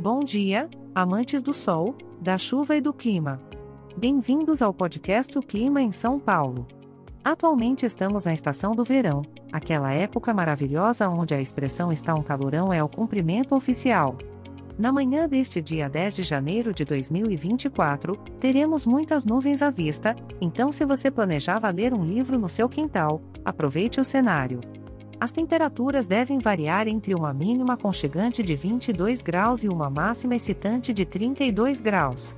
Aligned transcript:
Bom 0.00 0.24
dia, 0.24 0.68
amantes 0.92 1.40
do 1.40 1.54
sol, 1.54 1.94
da 2.20 2.36
chuva 2.36 2.74
e 2.74 2.80
do 2.80 2.92
clima. 2.92 3.40
Bem-vindos 3.96 4.60
ao 4.60 4.74
podcast 4.74 5.38
O 5.38 5.40
Clima 5.40 5.80
em 5.80 5.92
São 5.92 6.18
Paulo. 6.18 6.66
Atualmente 7.22 7.86
estamos 7.86 8.24
na 8.24 8.34
estação 8.34 8.72
do 8.72 8.82
verão, 8.82 9.22
aquela 9.52 9.94
época 9.94 10.34
maravilhosa 10.34 11.08
onde 11.08 11.32
a 11.32 11.40
expressão 11.40 11.92
está 11.92 12.12
um 12.12 12.24
calorão 12.24 12.72
é 12.72 12.82
o 12.82 12.88
cumprimento 12.88 13.54
oficial. 13.54 14.18
Na 14.76 14.92
manhã 14.92 15.28
deste 15.28 15.62
dia 15.62 15.88
10 15.88 16.16
de 16.16 16.22
janeiro 16.24 16.74
de 16.74 16.84
2024, 16.84 18.16
teremos 18.40 18.84
muitas 18.84 19.24
nuvens 19.24 19.62
à 19.62 19.70
vista, 19.70 20.16
então, 20.40 20.72
se 20.72 20.84
você 20.84 21.08
planejava 21.08 21.70
ler 21.70 21.94
um 21.94 22.04
livro 22.04 22.36
no 22.36 22.48
seu 22.48 22.68
quintal, 22.68 23.22
aproveite 23.44 24.00
o 24.00 24.04
cenário. 24.04 24.60
As 25.24 25.32
temperaturas 25.32 26.06
devem 26.06 26.38
variar 26.38 26.86
entre 26.86 27.14
uma 27.14 27.32
mínima 27.32 27.72
aconchegante 27.72 28.42
de 28.42 28.54
22 28.54 29.22
graus 29.22 29.64
e 29.64 29.68
uma 29.70 29.88
máxima 29.88 30.36
excitante 30.36 30.92
de 30.92 31.06
32 31.06 31.80
graus. 31.80 32.36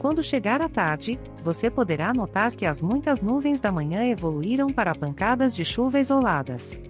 Quando 0.00 0.20
chegar 0.20 0.60
a 0.60 0.68
tarde, 0.68 1.16
você 1.44 1.70
poderá 1.70 2.12
notar 2.12 2.50
que 2.50 2.66
as 2.66 2.82
muitas 2.82 3.22
nuvens 3.22 3.60
da 3.60 3.70
manhã 3.70 4.04
evoluíram 4.04 4.66
para 4.66 4.96
pancadas 4.96 5.54
de 5.54 5.64
chuva 5.64 6.00
isoladas. 6.00 6.82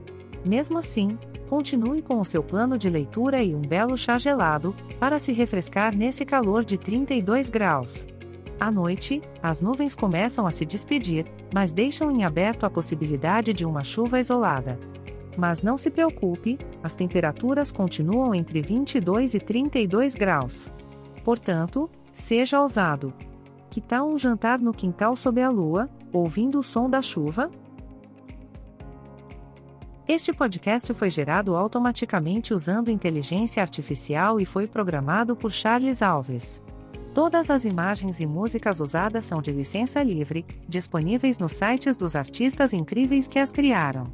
Mesmo 0.42 0.78
assim, 0.78 1.18
continue 1.46 2.00
com 2.00 2.22
o 2.22 2.24
seu 2.24 2.42
plano 2.42 2.78
de 2.78 2.88
leitura 2.88 3.42
e 3.42 3.54
um 3.54 3.60
belo 3.60 3.98
chá 3.98 4.16
gelado, 4.16 4.74
para 4.98 5.18
se 5.18 5.30
refrescar 5.30 5.94
nesse 5.94 6.24
calor 6.24 6.64
de 6.64 6.78
32 6.78 7.50
graus. 7.50 8.06
À 8.58 8.70
noite, 8.70 9.20
as 9.42 9.60
nuvens 9.60 9.94
começam 9.94 10.46
a 10.46 10.50
se 10.50 10.64
despedir, 10.64 11.26
mas 11.52 11.70
deixam 11.70 12.10
em 12.10 12.24
aberto 12.24 12.64
a 12.64 12.70
possibilidade 12.70 13.52
de 13.52 13.66
uma 13.66 13.84
chuva 13.84 14.18
isolada. 14.18 14.78
Mas 15.36 15.62
não 15.62 15.76
se 15.76 15.90
preocupe, 15.90 16.58
as 16.82 16.94
temperaturas 16.94 17.72
continuam 17.72 18.34
entre 18.34 18.62
22 18.62 19.34
e 19.34 19.40
32 19.40 20.14
graus. 20.14 20.70
Portanto, 21.24 21.90
seja 22.12 22.60
ousado. 22.60 23.12
Que 23.70 23.80
tal 23.80 24.08
um 24.08 24.18
jantar 24.18 24.60
no 24.60 24.72
quintal 24.72 25.16
sob 25.16 25.42
a 25.42 25.50
lua, 25.50 25.90
ouvindo 26.12 26.60
o 26.60 26.62
som 26.62 26.88
da 26.88 27.02
chuva? 27.02 27.50
Este 30.06 30.32
podcast 30.32 30.92
foi 30.92 31.08
gerado 31.08 31.56
automaticamente 31.56 32.52
usando 32.52 32.90
inteligência 32.90 33.62
artificial 33.62 34.38
e 34.38 34.44
foi 34.44 34.66
programado 34.66 35.34
por 35.34 35.50
Charles 35.50 36.02
Alves. 36.02 36.62
Todas 37.14 37.48
as 37.48 37.64
imagens 37.64 38.20
e 38.20 38.26
músicas 38.26 38.80
usadas 38.80 39.24
são 39.24 39.40
de 39.40 39.50
licença 39.50 40.02
livre, 40.02 40.44
disponíveis 40.68 41.38
nos 41.38 41.52
sites 41.52 41.96
dos 41.96 42.14
artistas 42.14 42.72
incríveis 42.72 43.26
que 43.26 43.38
as 43.38 43.50
criaram. 43.50 44.12